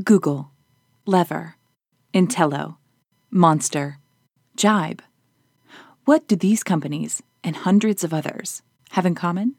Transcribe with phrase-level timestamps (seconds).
[0.00, 0.50] Google,
[1.04, 1.56] Lever,
[2.14, 2.78] Entelo,
[3.30, 3.98] Monster,
[4.56, 5.02] Jibe.
[6.06, 9.56] What do these companies and hundreds of others have in common?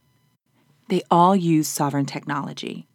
[0.89, 2.87] They all use Sovren technology.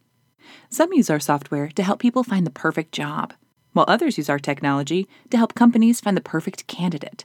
[0.69, 3.35] Some use our software to help people find the perfect job,
[3.73, 7.25] while others use our technology to help companies find the perfect candidate.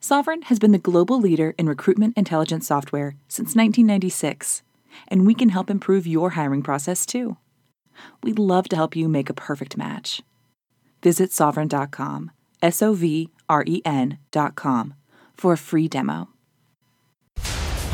[0.00, 4.62] Sovren has been the global leader in recruitment intelligence software since 1996,
[5.08, 7.36] and we can help improve your hiring process too.
[8.22, 10.22] We'd love to help you make a perfect match.
[11.02, 12.30] Visit sovren.com,
[12.62, 14.94] S O V R E N.com,
[15.34, 16.28] for a free demo.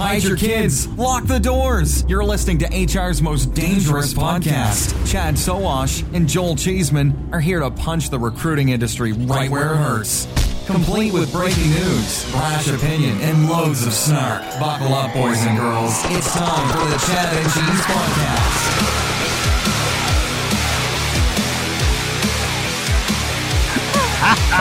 [0.01, 0.89] Hide your kids.
[0.89, 2.09] Lock the doors.
[2.09, 4.95] You're listening to HR's most dangerous podcast.
[5.11, 9.77] Chad Sowash and Joel Cheeseman are here to punch the recruiting industry right where it
[9.77, 10.27] hurts.
[10.67, 14.41] Complete with breaking news, brash opinion, and loads of snark.
[14.59, 15.93] Buckle up, boys and girls.
[16.07, 19.20] It's time for the Chad and Cheese Podcast.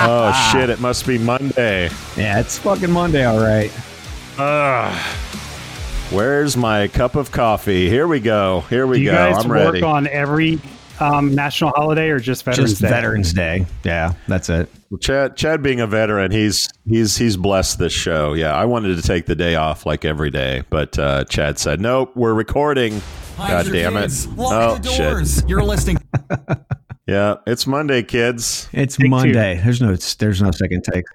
[0.02, 0.70] Oh shit!
[0.70, 1.90] It must be Monday.
[2.18, 3.72] Yeah, it's fucking Monday, all right.
[4.38, 5.16] Ugh.
[6.12, 7.88] Where's my cup of coffee?
[7.90, 8.62] Here we go.
[8.70, 9.16] Here we Do you go.
[9.16, 9.84] guys I'm work ready.
[9.84, 10.60] on every
[11.00, 12.90] um, national holiday or just Veterans Just Day?
[12.90, 13.66] Veterans Day.
[13.84, 14.70] Yeah, that's it.
[15.02, 18.34] Chad, Chad, being a veteran, he's he's he's blessed this show.
[18.34, 21.80] Yeah, I wanted to take the day off like every day, but uh, Chad said,
[21.80, 23.02] "Nope, we're recording."
[23.38, 24.26] Hide God damn kids.
[24.26, 24.32] it!
[24.36, 25.12] Lock oh the shit!
[25.12, 25.44] doors.
[25.48, 25.98] You're listening.
[27.10, 28.70] Yeah, it's Monday, kids.
[28.72, 29.10] It's Take two.
[29.10, 29.60] Monday.
[29.64, 31.06] There's no there's no second take.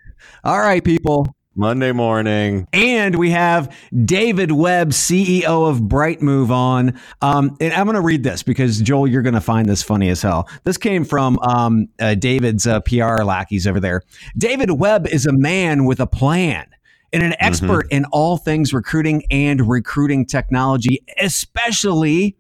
[0.43, 1.33] All right, people.
[1.55, 2.67] Monday morning.
[2.73, 3.73] And we have
[4.05, 7.01] David Webb, CEO of Brightmove on.
[7.23, 10.09] Um, and I'm going to read this because, Joel, you're going to find this funny
[10.09, 10.49] as hell.
[10.65, 14.03] This came from um, uh, David's uh, PR lackeys over there.
[14.37, 16.67] David Webb is a man with a plan
[17.13, 22.37] and an expert in all things recruiting and recruiting technology, especially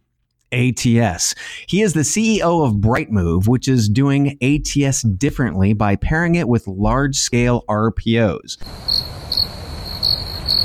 [0.55, 1.35] ATS.
[1.69, 6.67] He is the CEO of Brightmove, which is doing ATS differently by pairing it with
[6.69, 8.57] large scale RPOs.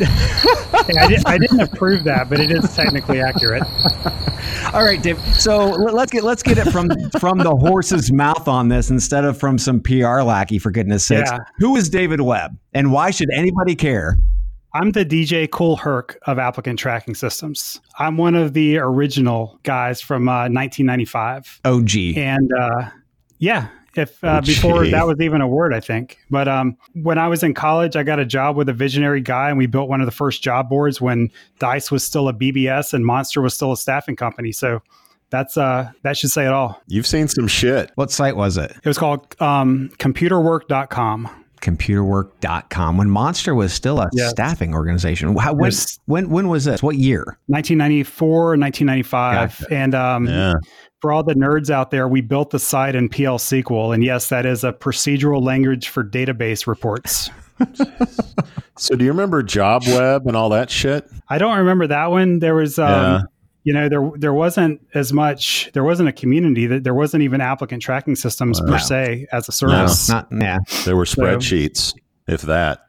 [0.02, 3.64] I, did, I didn't approve that, but it is technically accurate.
[4.74, 5.20] All right, Dave.
[5.36, 6.90] So let- let's get let's get it from
[7.20, 10.58] from the horse's mouth on this instead of from some PR lackey.
[10.60, 11.40] For goodness sakes, Yeah.
[11.58, 14.18] who is David Webb, and why should anybody care?
[14.74, 17.82] I'm the DJ Kool Herc of applicant tracking systems.
[17.98, 21.62] I'm one of the original guys from uh, 1995.
[21.66, 21.96] OG.
[22.18, 22.90] And uh,
[23.40, 26.20] yeah, if uh, Oh, before that was even a word, I think.
[26.30, 29.50] But um, when I was in college, I got a job with a visionary guy,
[29.50, 32.94] and we built one of the first job boards when Dice was still a BBS
[32.94, 34.52] and Monster was still a staffing company.
[34.52, 34.84] So
[35.32, 36.80] that's uh, that should say it all.
[36.88, 37.92] You've seen some shit.
[37.96, 38.72] What site was it?
[38.72, 41.39] It was called um, computerwork.com.
[41.62, 42.98] Computerwork.com.
[42.98, 44.30] When Monster was still a Yes.
[44.32, 45.36] staffing organization.
[45.38, 46.00] How, when, Yes.
[46.06, 46.82] when when was this?
[46.84, 47.38] What year?
[47.48, 49.60] 1994, 1995.
[49.60, 49.74] Gotcha.
[49.74, 50.54] And um, Yeah.
[51.02, 53.94] for all the nerds out there, we built the site in PL SQL.
[53.94, 57.30] And yes, that is a procedural language for database reports.
[58.78, 61.06] So, do you remember Job Web and all that shit?
[61.28, 62.40] I don't remember that one.
[62.40, 63.22] There was, um, Yeah.
[63.70, 65.70] You know, there there wasn't as much.
[65.74, 66.66] There wasn't a community.
[66.66, 68.78] That there wasn't even applicant tracking systems per No.
[68.78, 70.10] se as a service.
[70.10, 70.58] Not yeah.
[70.86, 71.94] There were spreadsheets,
[72.28, 72.80] if that,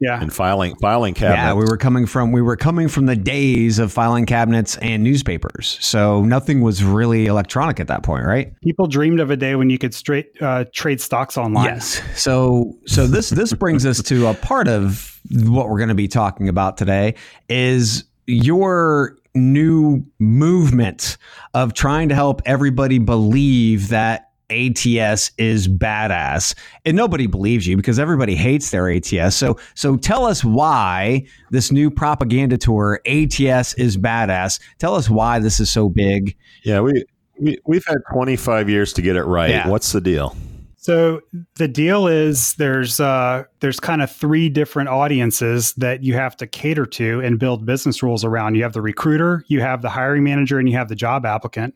[0.00, 1.38] Yeah, and filing filing cabinets.
[1.42, 5.02] Yeah, we were coming from we were coming from the days of filing cabinets and
[5.02, 5.76] newspapers.
[5.80, 8.52] So nothing was really electronic at that point, right?
[8.62, 11.64] people dreamed of a day when you could straight uh, trade stocks online.
[11.64, 12.00] Yes.
[12.14, 16.06] So so this this brings us to a part of what we're going to be
[16.06, 17.16] talking about today
[17.48, 21.16] is your new movement
[21.54, 26.54] of trying to help everybody believe that ATS is badass.
[26.84, 29.36] And nobody believes you because everybody hates their ATS.
[29.36, 34.60] So so tell us why this new propaganda tour ATS is badass.
[34.78, 36.36] Tell us why this is so big.
[36.64, 37.04] Yeah, we,
[37.38, 39.50] we we've had 25 years to get it right.
[39.50, 39.68] Yeah.
[39.68, 40.34] What's the deal?
[40.80, 41.22] So
[41.56, 46.46] the deal is there's uh, there's kind of three different audiences that you have to
[46.46, 48.54] cater to and build business rules around.
[48.54, 51.74] You have the recruiter, you have the hiring manager, and you have the job applicant.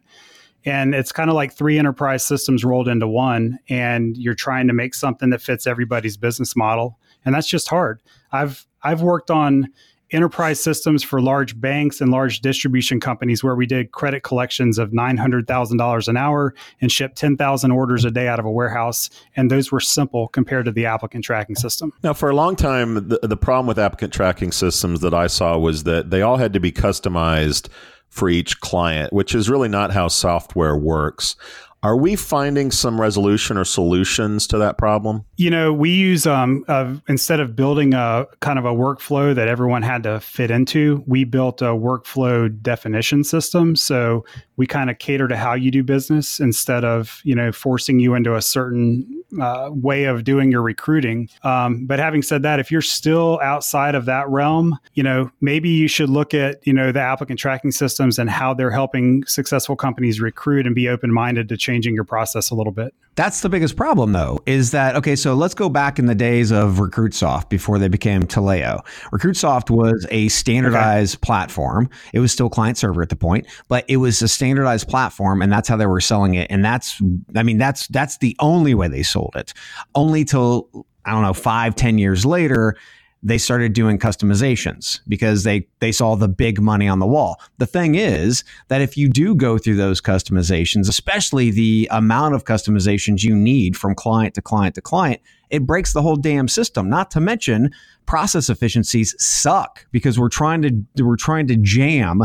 [0.65, 4.73] And it's kind of like three enterprise systems rolled into one, and you're trying to
[4.73, 8.01] make something that fits everybody's business model, and that's just hard.
[8.31, 9.67] I've I've worked on
[10.13, 14.91] enterprise systems for large banks and large distribution companies where we did credit collections of
[14.91, 19.11] $900,000 an hour and shipped 10,000 orders a day out of a warehouse.
[19.37, 21.93] And those were simple compared to the applicant tracking system.
[22.03, 25.59] Now, for a long time, the, the problem with applicant tracking systems that I saw
[25.59, 27.69] was that they all had to be customized
[28.09, 31.35] for each client, which is really not how software works.
[31.83, 35.25] Are we finding some resolution or solutions to that problem?
[35.37, 39.49] You know, we use um, uh, instead of building a kind of a workflow that
[39.49, 43.75] everyone had to fit into, we built a workflow definition system.
[43.75, 44.25] So
[44.57, 48.15] we kind of cater to how you do business instead of you know forcing you
[48.15, 51.29] into a certain uh, way of doing your recruiting.
[51.43, 55.69] Um, but having said that, if you're still outside of that realm, you know maybe
[55.69, 59.77] you should look at you know the applicant tracking systems and how they're helping successful
[59.77, 62.95] companies recruit and be open minded to changing your process a little bit.
[63.15, 66.51] That's the biggest problem, though, is that, okay, so let's go back in the days
[66.51, 68.81] of RecruitSoft before they became Taleo.
[69.13, 71.21] RecruitSoft was a standardized okay.
[71.21, 71.91] platform.
[72.15, 75.53] It was still client server at the point, but it was a standardized platform, and
[75.53, 76.47] that's how they were selling it.
[76.51, 77.03] And that's,
[77.37, 79.53] I mean, that's that's the only way they sold it.
[79.95, 82.77] Only till, I don't know, five, ten years later,
[83.23, 87.41] they started doing customizations because they they saw the big money on the wall.
[87.59, 92.45] The thing is that if you do go through those customizations, especially the amount of
[92.45, 95.21] customizations you need from client to client to client,
[95.51, 96.89] it breaks the whole damn system.
[96.89, 97.71] Not to mention
[98.07, 102.23] process efficiencies suck because we're trying to we're trying to jam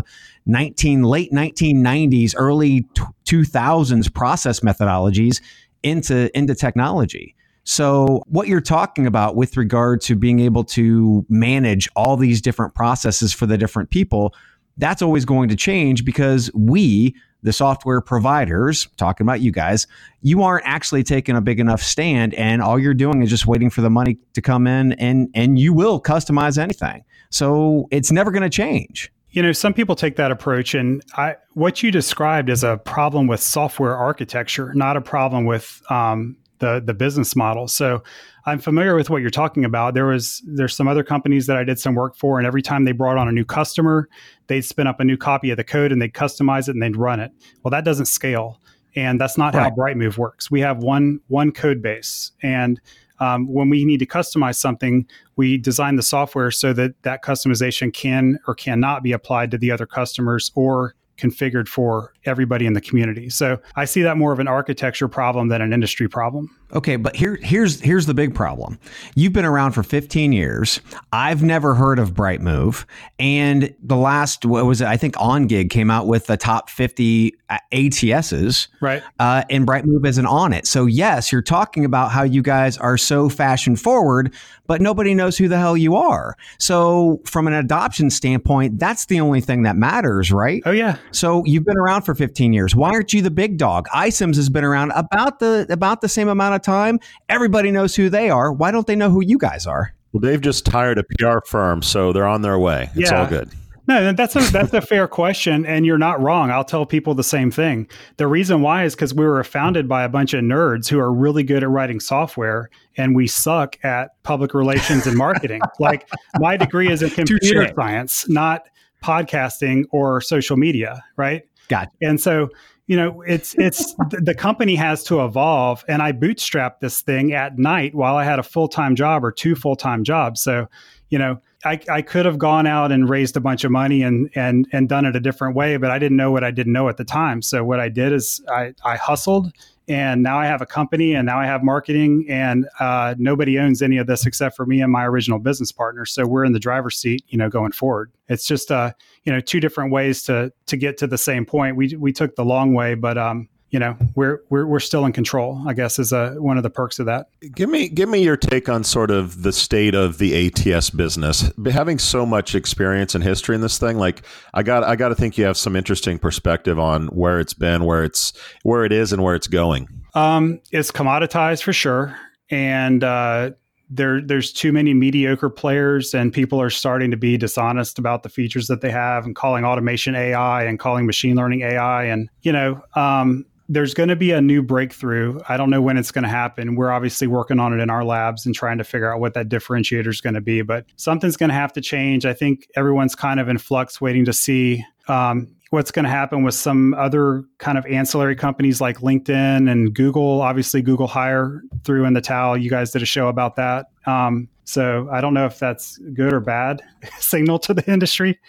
[0.47, 2.87] 19 late 1990s early
[3.25, 5.41] 2000s process methodologies
[5.89, 7.35] into into technology.
[7.69, 12.73] So, what you're talking about with regard to being able to manage all these different
[12.73, 14.33] processes for the different people,
[14.77, 17.13] that's always going to change because we,
[17.43, 19.85] the software providers, talking about you guys,
[20.21, 23.69] you aren't actually taking a big enough stand and all you're doing is just waiting
[23.69, 27.03] for the money to come in and and you will customize anything.
[27.31, 29.11] So, it's never going to change.
[29.31, 33.27] You know, some people take that approach, and I, what you described is a problem
[33.27, 37.67] with software architecture, not a problem with um, the the business model.
[37.67, 38.03] So
[38.45, 39.93] I'm familiar with what you're talking about.
[39.93, 42.85] There was there's some other companies that I did some work for, and every time
[42.85, 44.09] they brought on a new customer,
[44.47, 46.95] they'd spin up a new copy of the code and they'd customize it and they'd
[46.95, 47.31] run it.
[47.63, 48.61] Well, that doesn't scale,
[48.95, 49.63] and that's not right.
[49.63, 50.49] how Brightmove works.
[50.49, 52.79] We have one one code base, and
[53.19, 55.05] um, when we need to customize something,
[55.35, 59.71] we design the software so that that customization can or cannot be applied to the
[59.71, 63.29] other customers or configured for everybody in the community.
[63.29, 66.55] So I see that more of an architecture problem than an industry problem.
[66.73, 68.77] Okay, but here here's here's the big problem.
[69.15, 70.81] You've been around for 15 years.
[71.13, 72.85] I've never heard of Brightmove,
[73.19, 74.87] and the last what was it?
[74.87, 77.33] I think OnGig came out with the top 50
[77.71, 79.01] ATSs, right?
[79.17, 80.67] Uh, and Brightmove isn't on it.
[80.67, 84.33] So yes, you're talking about how you guys are so fashion forward,
[84.65, 86.35] but nobody knows who the hell you are.
[86.59, 90.61] So from an adoption standpoint, that's the only thing that matters, right?
[90.65, 90.97] Oh yeah.
[91.11, 92.75] So you've been around for 15 years.
[92.75, 93.87] Why aren't you the big dog?
[93.93, 96.99] iCIMS has been around about the about the same amount of time.
[97.29, 98.51] Everybody knows who they are.
[98.51, 99.93] Why don't they know who you guys are?
[100.11, 102.89] Well, they've just hired a PR firm, so they're on their way.
[102.95, 103.21] It's yeah.
[103.21, 103.51] all good.
[103.87, 106.51] No, that's a that's a fair question, and you're not wrong.
[106.51, 107.87] I'll tell people the same thing.
[108.17, 111.13] The reason why is because we were founded by a bunch of nerds who are
[111.13, 115.61] really good at writing software, and we suck at public relations and marketing.
[115.79, 118.67] like my degree is in computer science, not
[119.01, 121.43] podcasting or social media, right?
[121.69, 122.49] Got and so
[122.87, 127.57] you know it's it's the company has to evolve and i bootstrapped this thing at
[127.57, 130.67] night while i had a full-time job or two full-time jobs so
[131.09, 134.29] you know I, I could have gone out and raised a bunch of money and
[134.35, 136.87] and and done it a different way, but I didn't know what I didn't know
[136.87, 137.41] at the time.
[137.41, 139.51] So what I did is I, I hustled,
[139.87, 143.81] and now I have a company, and now I have marketing, and uh, nobody owns
[143.81, 146.05] any of this except for me and my original business partner.
[146.05, 148.11] So we're in the driver's seat, you know, going forward.
[148.27, 148.91] It's just uh,
[149.23, 151.75] you know two different ways to to get to the same point.
[151.75, 155.11] We we took the long way, but um, you know we're we're we're still in
[155.11, 155.61] control.
[155.67, 157.27] I guess is a one of the perks of that.
[157.53, 161.51] Give me give me your take on sort of the state of the ATS business.
[161.69, 165.15] Having so much experience and history in this thing, like I got I got to
[165.15, 168.33] think you have some interesting perspective on where it's been, where it's
[168.63, 169.87] where it is, and where it's going.
[170.13, 172.17] Um, it's commoditized for sure,
[172.49, 173.51] and uh,
[173.89, 178.29] there there's too many mediocre players and people are starting to be dishonest about the
[178.29, 182.51] features that they have and calling automation AI and calling machine learning AI and you
[182.51, 185.39] know um, there's going to be a new breakthrough.
[185.49, 186.75] I don't know when it's going to happen.
[186.75, 189.49] We're obviously working on it in our labs and trying to figure out what that
[189.49, 192.25] differentiator is going to be, but something's going to have to change.
[192.25, 196.43] I think everyone's kind of in flux waiting to see um, what's going to happen
[196.43, 200.41] with some other kind of ancillary companies like LinkedIn and Google.
[200.41, 202.57] Obviously, Google Hire threw in the towel.
[202.57, 203.87] You guys did a show about that.
[204.05, 206.81] Um, so I don't know if that's good or bad
[207.19, 208.39] signal to the industry.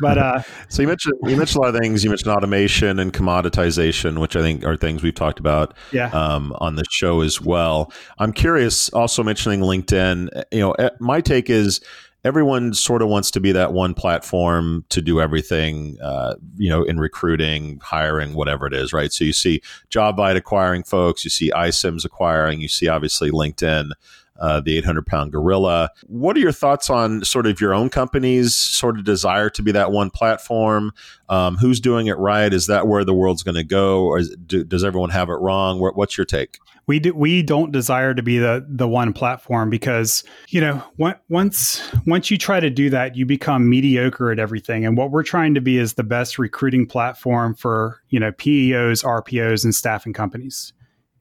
[0.00, 2.04] But uh, so you mentioned you mentioned a lot of things.
[2.04, 6.08] You mentioned automation and commoditization, which I think are things we've talked about yeah.
[6.10, 7.92] um, on the show as well.
[8.18, 8.88] I'm curious.
[8.90, 10.44] Also mentioning LinkedIn.
[10.52, 11.80] You know, eh, my take is
[12.26, 16.82] everyone sort of wants to be that one platform to do everything, uh, you know,
[16.82, 19.12] in recruiting, hiring, whatever it is, right?
[19.12, 23.92] So you see JobVite acquiring folks, you see iCIMS acquiring, you see obviously LinkedIn
[24.40, 25.90] uh, the 800 pound gorilla.
[26.06, 29.72] What are your thoughts on sort of your own company's sort of desire to be
[29.72, 30.92] that one platform?
[31.28, 32.52] Um, who's doing it right?
[32.52, 35.80] Is that where the world's going to go, or do, does everyone have it wrong?
[35.80, 36.58] What's your take?
[36.86, 40.80] We do, we don't desire to be the the one platform because you know
[41.28, 44.86] once once you try to do that, you become mediocre at everything.
[44.86, 49.04] And what we're trying to be is the best recruiting platform for you know PEOs,
[49.04, 50.72] RPOs, and staffing companies.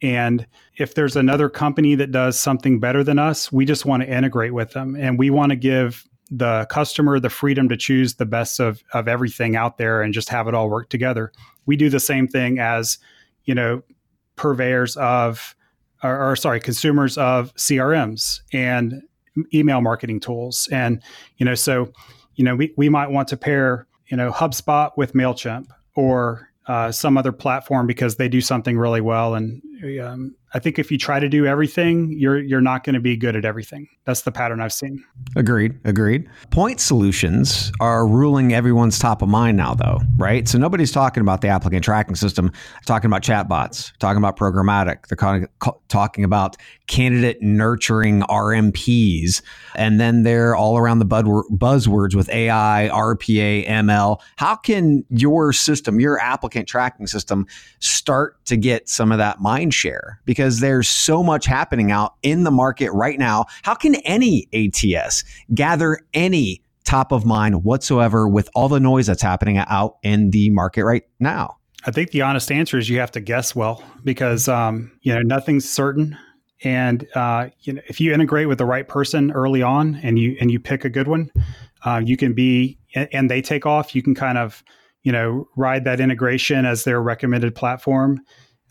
[0.05, 0.45] And
[0.77, 4.53] if there's another company that does something better than us, we just want to integrate
[4.53, 4.95] with them.
[4.95, 9.07] And we want to give the customer the freedom to choose the best of, of
[9.07, 11.31] everything out there and just have it all work together.
[11.65, 12.99] We do the same thing as,
[13.45, 13.81] you know,
[14.35, 15.55] purveyors of,
[16.03, 19.01] or, or sorry, consumers of CRMs and
[19.55, 20.69] email marketing tools.
[20.71, 21.01] And,
[21.37, 21.91] you know, so,
[22.35, 26.91] you know, we, we might want to pair, you know, HubSpot with MailChimp or uh,
[26.91, 29.35] some other platform because they do something really well.
[29.35, 29.61] And
[29.99, 33.17] um, I think if you try to do everything, you're you're not going to be
[33.17, 33.89] good at everything.
[34.05, 35.03] That's the pattern I've seen.
[35.35, 35.77] Agreed.
[35.83, 36.29] Agreed.
[36.51, 40.47] Point solutions are ruling everyone's top of mind now, though, right?
[40.47, 42.53] So nobody's talking about the applicant tracking system,
[42.85, 45.07] talking about chatbots, talking about programmatic.
[45.07, 45.47] They're
[45.89, 46.55] talking about
[46.87, 49.41] candidate nurturing RMPs,
[49.75, 54.21] and then they're all around the buzzwords with AI, RPA, ML.
[54.37, 57.45] How can your system, your applicant tracking system,
[57.79, 60.21] start to get some of that mind share?
[60.25, 63.45] Because there's so much happening out in the market right now.
[63.63, 69.21] How can any ATS gather any top of mind whatsoever with all the noise that's
[69.21, 71.57] happening out in the market right now?
[71.85, 75.21] I think the honest answer is you have to guess well because um, you know
[75.21, 76.17] nothing's certain.
[76.63, 80.35] And uh, you know, if you integrate with the right person early on, and you
[80.39, 81.29] and you pick a good one,
[81.83, 83.93] uh, you can be and they take off.
[83.93, 84.63] You can kind of
[85.03, 88.21] you know ride that integration as their recommended platform.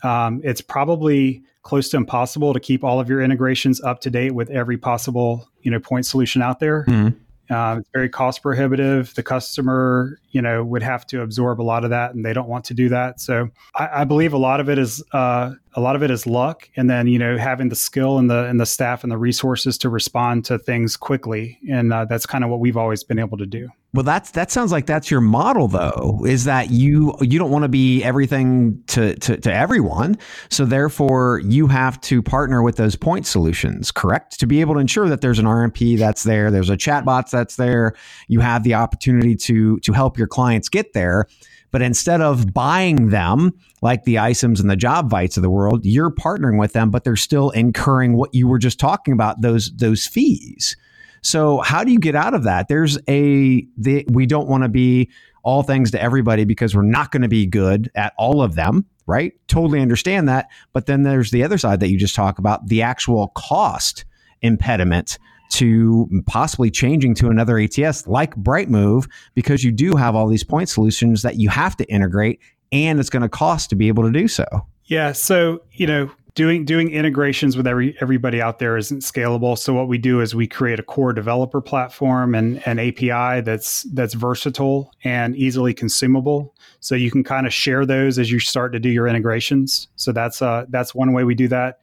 [0.05, 4.33] Um, it's probably close to impossible to keep all of your integrations up to date
[4.33, 6.85] with every possible you know point solution out there.
[6.87, 7.17] Mm-hmm.
[7.53, 9.13] Uh, it's very cost prohibitive.
[9.13, 12.47] The customer, you know, would have to absorb a lot of that, and they don't
[12.47, 13.19] want to do that.
[13.19, 16.25] So I, I believe a lot of it is uh, a lot of it is
[16.25, 19.17] luck, and then you know having the skill and the and the staff and the
[19.17, 23.19] resources to respond to things quickly, and uh, that's kind of what we've always been
[23.19, 23.69] able to do.
[23.93, 26.21] Well, that's that sounds like that's your model, though.
[26.25, 30.17] Is that you you don't want to be everything to, to to everyone,
[30.49, 34.39] so therefore you have to partner with those point solutions, correct?
[34.39, 37.57] To be able to ensure that there's an RMP that's there, there's a chatbot that's
[37.57, 37.95] there,
[38.27, 41.27] you have the opportunity to to help your clients get there.
[41.75, 43.51] But instead of buying them
[43.81, 47.17] like the iCIMS and the JobVites of the world, you're partnering with them, but they're
[47.17, 50.77] still incurring what you were just talking about those those fees.
[51.21, 52.69] So how do you get out of that?
[52.69, 55.09] There's a the, we don't want to be
[55.43, 58.85] all things to everybody because we're not going to be good at all of them,
[59.05, 59.33] right?
[59.49, 60.47] Totally understand that.
[60.71, 64.05] But then there's the other side that you just talk about, the actual cost
[64.41, 70.43] impediment to possibly changing to another ATS like Brightmove because you do have all these
[70.43, 72.39] point solutions that you have to integrate
[72.71, 74.45] and it's going to cost to be able to do so.
[74.85, 79.57] Yeah, so, you know, doing doing integrations with every everybody out there isn't scalable.
[79.57, 83.83] So what we do is we create a core developer platform and an API that's
[83.93, 86.53] that's versatile and easily consumable.
[86.81, 89.87] So you can kind of share those as you start to do your integrations.
[89.95, 91.79] So that's uh that's one way we do that.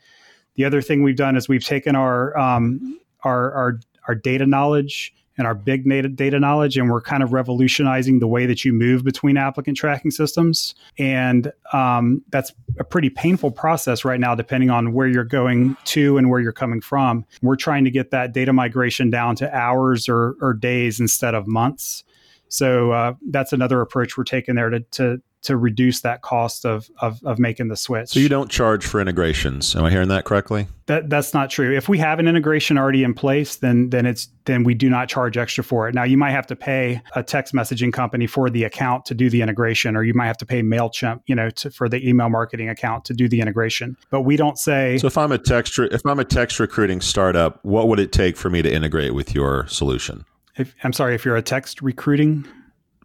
[0.54, 5.14] The other thing we've done is we've taken our um, our, our our data knowledge
[5.38, 8.72] and our big data, data knowledge, and we're kind of revolutionizing the way that you
[8.72, 10.74] move between applicant tracking systems.
[10.98, 16.18] And um, that's a pretty painful process right now, depending on where you're going to
[16.18, 17.24] and where you're coming from.
[17.40, 21.46] We're trying to get that data migration down to hours or, or days instead of
[21.46, 22.04] months.
[22.48, 26.88] So uh, that's another approach we're taking there to, to to reduce that cost of,
[27.00, 28.10] of, of making the switch.
[28.10, 29.74] So you don't charge for integrations.
[29.74, 30.68] Am I hearing that correctly?
[30.86, 31.74] That that's not true.
[31.76, 35.08] If we have an integration already in place, then then it's then we do not
[35.08, 35.94] charge extra for it.
[35.94, 39.30] Now you might have to pay a text messaging company for the account to do
[39.30, 42.28] the integration, or you might have to pay Mailchimp, you know, to, for the email
[42.28, 43.96] marketing account to do the integration.
[44.10, 44.98] But we don't say.
[44.98, 48.36] So if I'm a text if I'm a text recruiting startup, what would it take
[48.36, 50.24] for me to integrate with your solution?
[50.56, 52.46] If, I'm sorry, if you're a text recruiting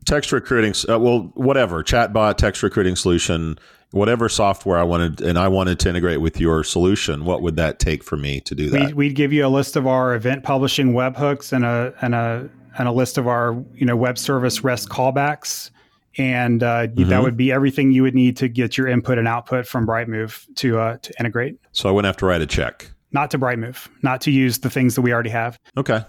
[0.08, 3.60] text recruiting, uh, well, whatever, chatbot, text recruiting solution,
[3.92, 7.78] whatever software I wanted, and I wanted to integrate with your solution, what would that
[7.78, 8.88] take for me to do that?
[8.88, 12.50] We'd, we'd give you a list of our event publishing webhooks and a and a
[12.80, 15.70] and a list of our you know web service REST callbacks,
[16.18, 17.10] and uh, mm-hmm.
[17.10, 20.46] that would be everything you would need to get your input and output from Brightmove
[20.56, 21.60] to uh, to integrate.
[21.74, 22.90] So I wouldn't have to write a check.
[23.12, 25.60] not to Brightmove, not to use the things that we already have.
[25.76, 26.02] Okay.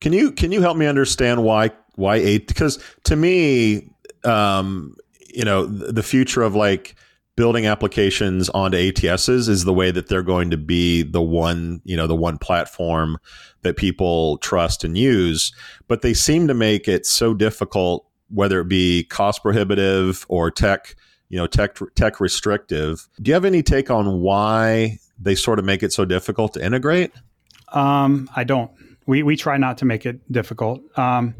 [0.00, 2.48] Can you can you help me understand why why eight?
[2.48, 3.88] Because to me,
[4.24, 4.94] um,
[5.32, 6.94] you know, the future of like
[7.36, 11.96] building applications onto ATSs is the way that they're going to be the one, you
[11.96, 13.18] know, the one platform
[13.62, 15.52] that people trust and use.
[15.88, 20.94] But they seem to make it so difficult, whether it be cost prohibitive or tech,
[21.28, 23.08] you know, tech tech restrictive.
[23.20, 26.64] Do you have any take on why they sort of make it so difficult to
[26.64, 27.12] integrate?
[27.68, 28.70] Um, I don't.
[29.06, 30.80] We we try not to make it difficult.
[30.98, 31.34] Um,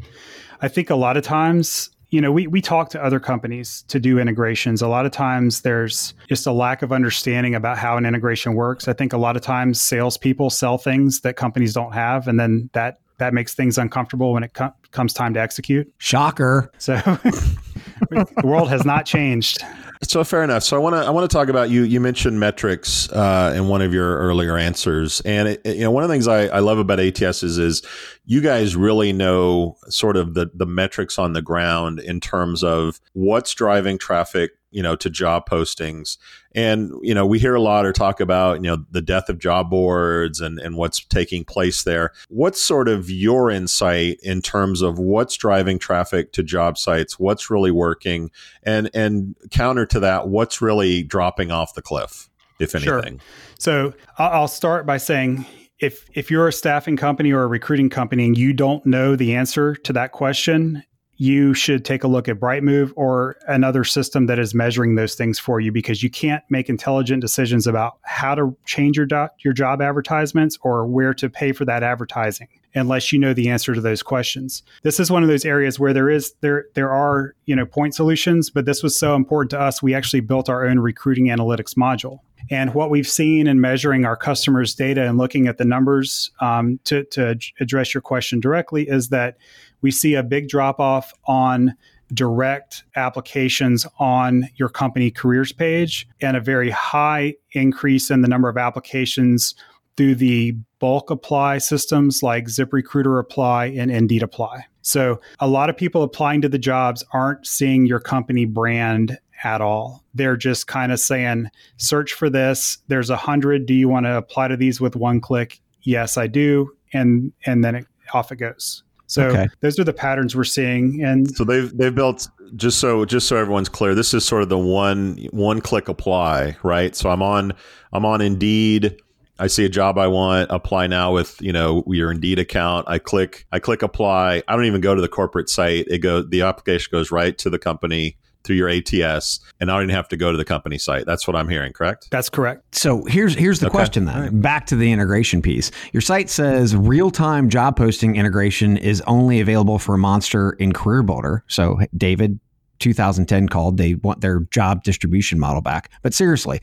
[0.61, 3.99] I think a lot of times you know, we, we talk to other companies to
[3.99, 4.83] do integrations.
[4.83, 8.87] A lot of times there's just a lack of understanding about how an integration works.
[8.87, 12.69] I think a lot of times salespeople sell things that companies don't have, and then
[12.73, 15.91] that that makes things uncomfortable when it com- comes time to execute.
[15.97, 16.71] Shocker.
[16.77, 16.97] So
[18.11, 19.63] the world has not changed.
[20.03, 20.63] So fair enough.
[20.63, 21.83] So I want to I want to talk about you.
[21.83, 26.03] You mentioned metrics uh, in one of your earlier answers, and it, you know one
[26.03, 27.81] of the things I, I love about ATS is, is
[28.25, 32.99] you guys really know sort of the the metrics on the ground in terms of
[33.13, 36.17] what's driving traffic you know to job postings.
[36.55, 39.39] And you know we hear a lot or talk about you know the death of
[39.39, 42.11] job boards and and what's taking place there.
[42.29, 47.19] What's sort of your insight in terms of what's driving traffic to job sites?
[47.19, 48.31] What's really working?
[48.63, 53.19] And and counter to that what's really dropping off the cliff if anything?
[53.19, 53.27] Sure.
[53.57, 55.45] so i'll start by saying
[55.79, 59.35] if if you're a staffing company or a recruiting company and you don't know the
[59.35, 60.83] answer to that question
[61.17, 65.37] you should take a look at Brightmove or another system that is measuring those things
[65.37, 69.53] for you because you can't make intelligent decisions about how to change your do- your
[69.53, 73.81] job advertisements or where to pay for that advertising unless you know the answer to
[73.81, 74.63] those questions.
[74.81, 77.93] This is one of those areas where there is there there are, you know, point
[77.95, 81.75] solutions, but this was so important to us we actually built our own recruiting analytics
[81.75, 82.19] module.
[82.49, 86.79] And what we've seen in measuring our customers' data and looking at the numbers um,
[86.85, 89.37] to, to address your question directly is that
[89.81, 91.75] we see a big drop off on
[92.13, 98.49] direct applications on your company careers page and a very high increase in the number
[98.49, 99.55] of applications
[99.95, 104.65] through the bulk apply systems like ZipRecruiter Apply and Indeed Apply.
[104.81, 109.61] So, a lot of people applying to the jobs aren't seeing your company brand at
[109.61, 110.03] all.
[110.13, 112.79] They're just kind of saying, search for this.
[112.87, 113.65] There's a hundred.
[113.65, 115.59] Do you want to apply to these with one click?
[115.81, 116.75] Yes, I do.
[116.93, 118.83] And and then it, off it goes.
[119.07, 119.47] So okay.
[119.59, 121.03] those are the patterns we're seeing.
[121.03, 124.49] And so they've they've built just so just so everyone's clear, this is sort of
[124.49, 126.95] the one one click apply, right?
[126.95, 127.53] So I'm on
[127.91, 128.97] I'm on Indeed.
[129.39, 132.87] I see a job I want, apply now with, you know, your Indeed account.
[132.87, 134.43] I click I click apply.
[134.47, 135.85] I don't even go to the corporate site.
[135.89, 139.83] It go the application goes right to the company through your ATS, and I don't
[139.83, 141.05] even have to go to the company site.
[141.05, 142.09] That's what I'm hearing, correct?
[142.11, 142.75] That's correct.
[142.75, 143.73] So here's here's the okay.
[143.73, 144.21] question then.
[144.21, 144.41] Right.
[144.41, 145.71] Back to the integration piece.
[145.91, 151.41] Your site says real time job posting integration is only available for Monster in CareerBuilder.
[151.47, 152.39] So David.
[152.79, 156.59] 2010 called they want their job distribution model back but seriously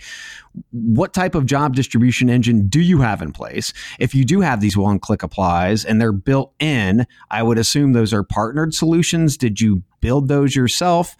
[0.70, 4.60] what type of job distribution engine do you have in place if you do have
[4.60, 9.38] these one click applies and they're built in i would assume those are partnered solutions
[9.38, 11.16] did you build those yourself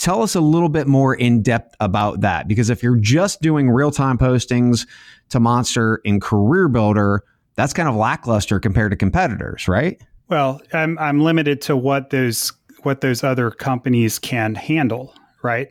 [0.00, 3.68] Tell us a little bit more in depth about that because if you're just doing
[3.68, 4.86] real time postings
[5.28, 7.18] to Monster and CareerBuilder,
[7.54, 10.00] that's kind of lackluster compared to competitors, right?
[10.28, 12.50] Well, I'm I'm limited to what those
[12.82, 15.68] what those other companies can handle, right?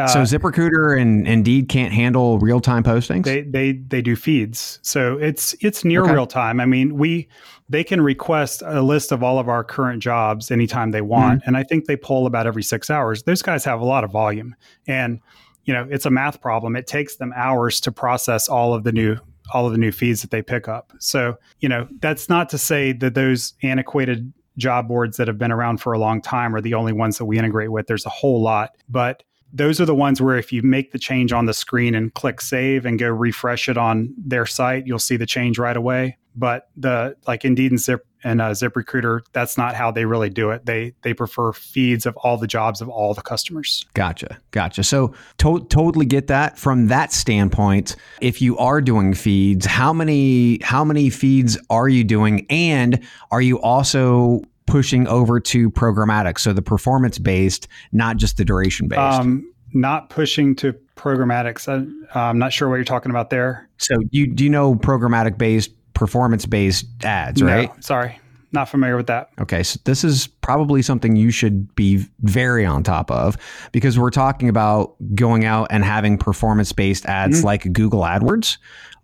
[0.00, 3.24] Uh, so ZipRecruiter and Indeed can't handle real time postings.
[3.24, 6.12] They they they do feeds, so it's it's near okay.
[6.12, 6.60] real time.
[6.60, 7.28] I mean, we
[7.70, 11.40] they can request a list of all of our current jobs anytime they want.
[11.40, 11.48] Mm-hmm.
[11.48, 13.22] And I think they pull about every six hours.
[13.22, 14.56] Those guys have a lot of volume.
[14.88, 15.20] And,
[15.64, 16.74] you know, it's a math problem.
[16.74, 19.16] It takes them hours to process all of the new
[19.52, 20.92] all of the new feeds that they pick up.
[21.00, 25.50] So, you know, that's not to say that those antiquated job boards that have been
[25.50, 27.86] around for a long time are the only ones that we integrate with.
[27.86, 28.76] There's a whole lot.
[28.88, 32.12] But those are the ones where if you make the change on the screen and
[32.14, 36.16] click save and go refresh it on their site, you'll see the change right away.
[36.36, 40.50] But the like Indeed and Zip and uh, ZipRecruiter, that's not how they really do
[40.50, 40.64] it.
[40.64, 43.84] They they prefer feeds of all the jobs of all the customers.
[43.94, 44.84] Gotcha, gotcha.
[44.84, 47.96] So to- totally get that from that standpoint.
[48.20, 53.00] If you are doing feeds, how many how many feeds are you doing, and
[53.32, 58.88] are you also pushing over to programmatic, so the performance based, not just the duration
[58.88, 59.00] based?
[59.00, 61.68] Um, not pushing to programmatics.
[61.68, 63.68] I, I'm not sure what you're talking about there.
[63.78, 67.68] So you do you know programmatic based, performance based ads, right?
[67.68, 68.18] No, sorry.
[68.52, 69.30] Not familiar with that.
[69.40, 73.36] Okay, so this is probably something you should be very on top of
[73.70, 77.46] because we're talking about going out and having performance based ads mm-hmm.
[77.46, 78.58] like Google AdWords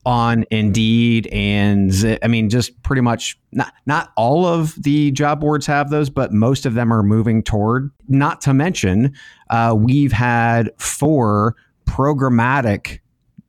[0.07, 1.93] on Indeed and
[2.23, 6.33] I mean just pretty much not not all of the job boards have those, but
[6.33, 7.91] most of them are moving toward.
[8.09, 9.15] Not to mention,
[9.51, 13.01] uh, we've had four programmatic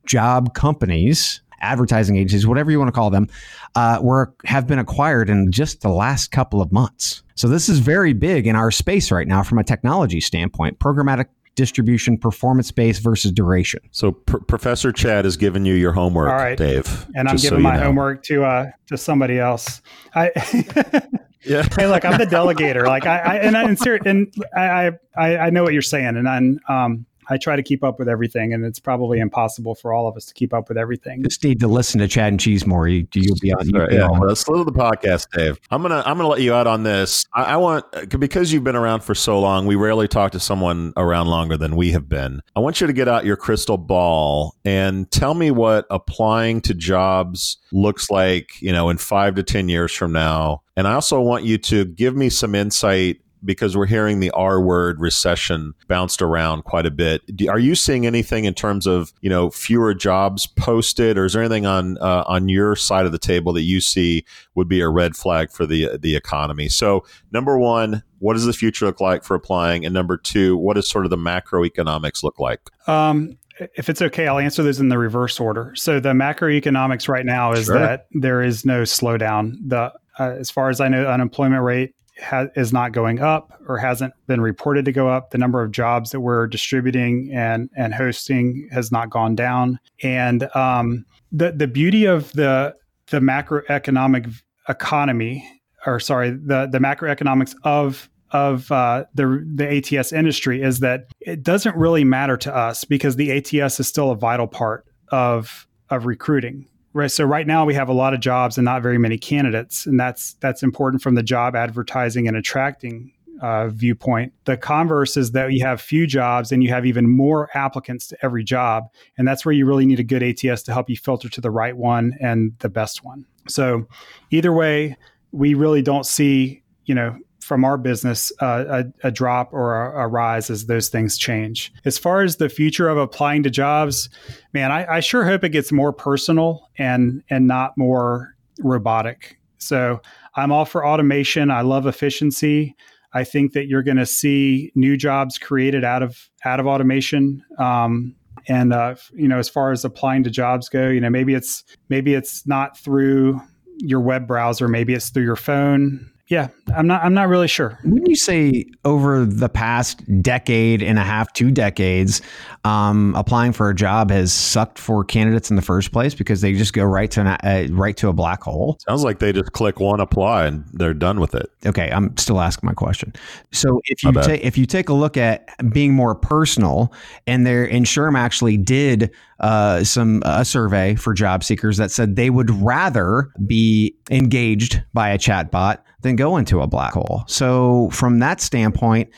[0.04, 3.28] job companies, advertising agencies, whatever you want to call them,
[3.76, 7.22] uh, were have been acquired in just the last couple of months.
[7.36, 10.80] So this is very big in our space right now from a technology standpoint.
[10.80, 11.26] Programmatic
[11.58, 13.80] distribution, performance based versus duration.
[13.90, 16.56] So P- Professor Chad has given you your homework, All right.
[16.56, 17.06] Dave.
[17.16, 17.82] and I'm just so giving you my know.
[17.82, 19.82] homework to uh to somebody else.
[20.14, 20.30] I
[21.44, 21.66] Yeah.
[21.76, 22.86] hey, look, I'm the delegator.
[22.86, 26.16] Like I, I and I and, ser- and I, I I know what you're saying,
[26.16, 29.24] and I'm um I try to keep up with everything, and it's probably mm-hmm.
[29.24, 31.22] impossible for all of us to keep up with everything.
[31.22, 32.88] Just need to listen to Chad and Cheese more.
[32.88, 33.68] You, you'll be on.
[33.68, 34.20] You'll right, be yeah, on.
[34.20, 35.60] let's listen the podcast, Dave.
[35.70, 37.26] I'm gonna I'm gonna let you out on this.
[37.34, 37.84] I, I want
[38.18, 39.66] because you've been around for so long.
[39.66, 42.40] We rarely talk to someone around longer than we have been.
[42.56, 46.74] I want you to get out your crystal ball and tell me what applying to
[46.74, 48.60] jobs looks like.
[48.60, 50.62] You know, in five to ten years from now.
[50.76, 54.60] And I also want you to give me some insight because we're hearing the R
[54.60, 57.22] word recession bounced around quite a bit.
[57.48, 61.42] Are you seeing anything in terms of you know fewer jobs posted, or is there
[61.42, 64.24] anything on uh, on your side of the table that you see
[64.54, 66.68] would be a red flag for the the economy?
[66.68, 70.74] So number one, what does the future look like for applying, and number two, what
[70.74, 72.60] does sort of the macroeconomics look like?
[72.86, 73.38] Um,
[73.74, 75.72] if it's okay, I'll answer those in the reverse order.
[75.74, 77.78] So the macroeconomics right now is Sure.
[77.78, 79.54] that there is no slowdown.
[79.66, 83.78] The uh, as far as I know, unemployment rate ha- is not going up or
[83.78, 85.30] hasn't been reported to go up.
[85.30, 89.78] The number of jobs that we're distributing and and hosting has not gone down.
[90.02, 92.74] And um, the the beauty of the
[93.10, 94.32] the macroeconomic
[94.68, 95.48] economy,
[95.86, 101.42] or sorry, the the macroeconomics of of uh, the the ATS industry is that it
[101.42, 106.06] doesn't really matter to us because the ATS is still a vital part of of
[106.06, 106.66] recruiting.
[106.94, 107.10] Right.
[107.10, 110.00] So right now we have a lot of jobs and not very many candidates, and
[110.00, 114.32] that's that's important from the job advertising and attracting uh, viewpoint.
[114.46, 118.18] The converse is that you have few jobs and you have even more applicants to
[118.22, 118.84] every job,
[119.16, 121.50] and that's where you really need a good ATS to help you filter to the
[121.50, 123.26] right one and the best one.
[123.48, 123.86] So
[124.30, 124.96] either way,
[125.30, 127.18] we really don't see you know
[127.48, 131.72] from our business uh, a, a drop or a, a rise as those things change.
[131.86, 134.10] As far as the future of applying to jobs,
[134.52, 139.38] man, I, I sure hope it gets more personal and and not more robotic.
[139.56, 140.02] So
[140.36, 141.50] I'm all for automation.
[141.50, 142.76] I love efficiency.
[143.14, 147.42] I think that you're going to see new jobs created out of out of automation.
[147.58, 148.14] Um,
[148.46, 151.64] and uh, you know, as far as applying to jobs go, you know, maybe it's
[151.88, 153.40] maybe it's not through
[153.78, 156.12] your web browser, maybe it's through your phone.
[156.28, 157.02] Yeah, I'm not.
[157.02, 157.78] I'm not really sure.
[157.84, 162.20] Wouldn't you say over the past decade and a half, two decades,
[162.64, 166.52] um, applying for a job has sucked for candidates in the first place because they
[166.52, 168.76] just go right to an, uh, right to a black hole?
[168.86, 171.50] Sounds like they just click one apply and they're done with it.
[171.64, 173.14] Okay, I'm still asking my question.
[173.50, 174.24] So if you bad.
[174.24, 176.92] take if you take a look at being more personal,
[177.26, 182.16] and there and SHRM actually did uh, some a survey for job seekers that said
[182.16, 187.24] they would rather be engaged by a chatbot than go into a black hole.
[187.26, 189.10] So from that standpoint,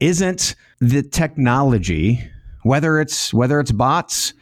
[0.00, 2.20] isn't the technology
[2.62, 4.34] whether it's whether it's bots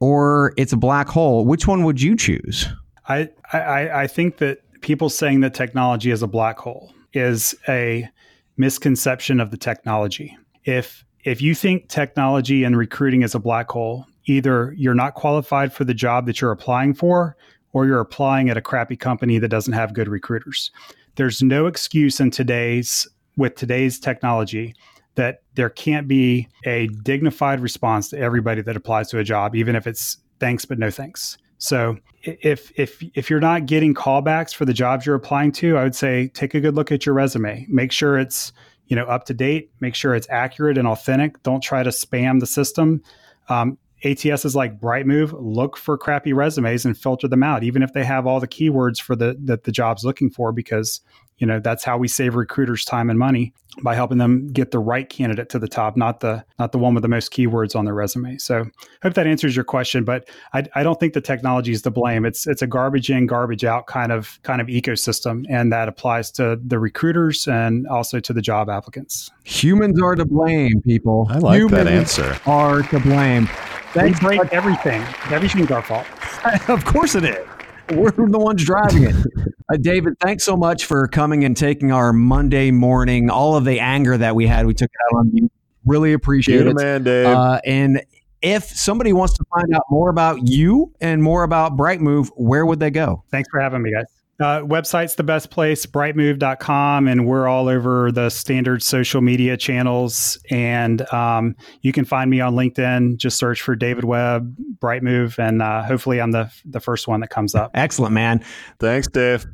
[0.00, 2.66] or it's a black hole, which one would you choose?
[3.08, 8.08] I, I, I think that people saying that technology is a black hole is a
[8.56, 10.36] misconception of the technology.
[10.64, 15.72] If if you think technology and recruiting is a black hole, either you're not qualified
[15.72, 17.36] for the job that you're applying for,
[17.72, 20.70] or you're applying at a crappy company that doesn't have good recruiters.
[21.16, 24.74] There's no excuse in today's with today's technology
[25.14, 29.74] that there can't be a dignified response to everybody that applies to a job, even
[29.74, 31.36] if it's thanks but no thanks.
[31.58, 35.82] So if if if you're not getting callbacks for the jobs you're applying to, I
[35.82, 37.66] would say take a good look at your resume.
[37.68, 38.52] Make sure it's
[38.86, 39.70] you know up to date.
[39.80, 41.42] Make sure it's accurate and authentic.
[41.42, 43.02] Don't try to spam the system.
[43.48, 45.34] Um, ATS is like Brightmove.
[45.38, 49.00] Look for crappy resumes and filter them out, even if they have all the keywords
[49.00, 51.00] for the that the job's looking for, because
[51.38, 54.78] you know that's how we save recruiters time and money by helping them get the
[54.78, 57.84] right candidate to the top, not the not the one with the most keywords on
[57.84, 58.38] their resume.
[58.38, 58.66] So
[59.02, 62.24] hope that answers your question, but I, I don't think the technology is to blame.
[62.24, 66.30] It's it's a garbage in, garbage out kind of kind of ecosystem, and that applies
[66.32, 69.30] to the recruiters and also to the job applicants.
[69.44, 71.26] Humans are to blame, people.
[71.30, 72.40] I like that Humans answer.
[72.46, 73.42] Are to blame.
[73.42, 75.02] We Thanks, break everything.
[75.30, 76.06] Everything's our fault.
[76.68, 77.46] of course it is.
[77.90, 79.14] We're the ones driving it.
[79.70, 83.80] Uh, David, thanks so much for coming and taking our Monday morning, all of the
[83.80, 85.50] anger that we had, we took it out on you.
[85.84, 86.76] Really appreciate You're it.
[86.76, 87.26] man, Dave.
[87.26, 88.02] Uh, and
[88.40, 92.80] if somebody wants to find out more about you and more about Brightmove, where would
[92.80, 93.24] they go?
[93.30, 94.06] Thanks for having me, guys.
[94.40, 100.38] Uh, website's the best place, brightmove.com, and we're all over the standard social media channels.
[100.48, 103.16] And um, you can find me on LinkedIn.
[103.16, 107.30] Just search for David Webb, Brightmove, and uh, hopefully I'm the the first one that
[107.30, 107.72] comes up.
[107.74, 108.44] Excellent, man.
[108.78, 109.44] Thanks, Dave.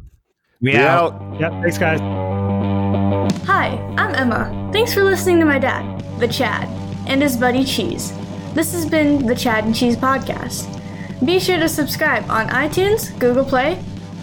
[0.64, 1.12] We Be out.
[1.12, 1.40] out.
[1.40, 1.53] Yep.
[1.61, 2.00] Thanks, guys.
[3.44, 4.70] Hi, I'm Emma.
[4.72, 6.70] Thanks for listening to my dad, the Chad,
[7.07, 8.14] and his buddy Cheese.
[8.55, 10.64] This has been the Chad and Cheese Podcast.
[11.27, 13.79] Be sure to subscribe on iTunes, Google Play,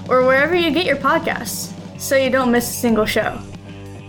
[0.10, 3.40] or wherever you get your podcasts so you don't miss a single show.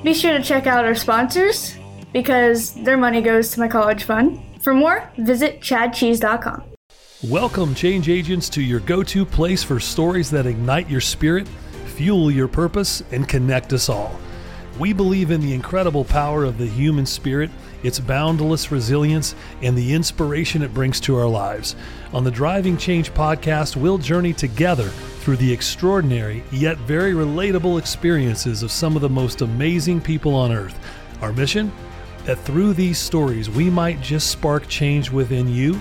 [0.02, 1.76] Be sure to check out our sponsors
[2.14, 4.40] because their money goes to my college fund.
[4.62, 6.62] For more, visit chadcheese.com.
[7.24, 11.46] Welcome, change agents, to your go to place for stories that ignite your spirit,
[11.92, 14.18] fuel your purpose, and connect us all.
[14.78, 17.50] We believe in the incredible power of the human spirit,
[17.82, 21.76] its boundless resilience, and the inspiration it brings to our lives.
[22.14, 28.62] On the Driving Change podcast, we'll journey together through the extraordinary yet very relatable experiences
[28.62, 30.78] of some of the most amazing people on earth.
[31.20, 31.70] Our mission?
[32.24, 35.80] That through these stories, we might just spark change within you